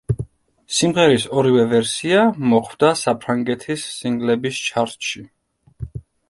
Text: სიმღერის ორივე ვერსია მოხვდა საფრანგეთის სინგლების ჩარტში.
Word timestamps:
სიმღერის 0.77 1.25
ორივე 1.41 1.65
ვერსია 1.73 2.23
მოხვდა 2.53 2.89
საფრანგეთის 3.03 3.85
სინგლების 3.99 4.63
ჩარტში. 4.71 5.23